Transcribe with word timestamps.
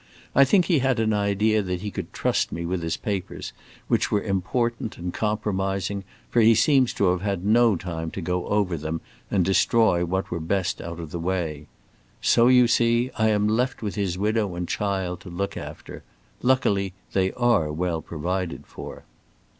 I 0.33 0.45
think 0.45 0.65
he 0.65 0.79
had 0.79 0.99
an 0.99 1.13
idea 1.13 1.61
that 1.61 1.81
he 1.81 1.91
could 1.91 2.11
trust 2.11 2.51
me 2.51 2.65
with 2.65 2.81
his 2.81 2.97
papers, 2.97 3.53
which 3.87 4.09
were 4.11 4.23
important 4.23 4.97
and 4.97 5.13
compromising, 5.13 6.03
for 6.27 6.41
he 6.41 6.55
seems 6.55 6.91
to 6.95 7.05
have 7.11 7.21
had 7.21 7.45
no 7.45 7.75
time 7.75 8.09
to 8.09 8.19
go 8.21 8.47
over 8.47 8.77
them 8.77 8.99
and 9.29 9.45
destroy 9.45 10.03
what 10.03 10.31
were 10.31 10.39
best 10.39 10.81
out 10.81 10.99
of 10.99 11.11
the 11.11 11.19
way. 11.19 11.67
So, 12.19 12.47
you 12.47 12.67
see, 12.67 13.11
I 13.19 13.29
am 13.29 13.47
left 13.47 13.83
with 13.83 13.93
his 13.93 14.17
widow 14.17 14.55
and 14.55 14.67
child 14.67 15.21
to 15.21 15.29
look 15.29 15.55
after. 15.55 16.01
Luckily, 16.41 16.93
they 17.13 17.31
are 17.33 17.71
well 17.71 18.01
provided 18.01 18.65
for." 18.65 19.03